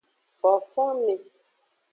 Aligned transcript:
Fofonme. 0.39 1.15